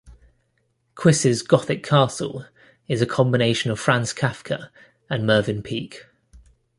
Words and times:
Quiss's 0.95 1.43
Gothic 1.43 1.83
castle 1.83 2.45
is 2.87 3.03
a 3.03 3.05
combination 3.05 3.69
of 3.69 3.79
Franz 3.79 4.15
Kafka 4.15 4.69
and 5.11 5.27
Mervyn 5.27 5.61
Peake. 5.61 6.07